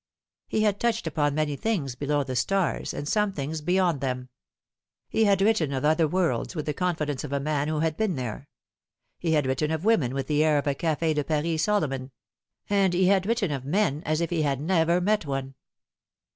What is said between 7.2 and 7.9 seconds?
of a man who